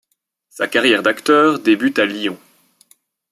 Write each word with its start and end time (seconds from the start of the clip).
Sa 0.49 0.67
carrière 0.67 1.03
d'acteur 1.03 1.59
débute 1.59 1.99
à 1.99 2.07
Lyon. 2.07 2.39